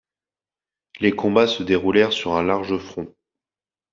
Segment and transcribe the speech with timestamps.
[0.99, 3.13] Les combats se déroulèrent sur un large front.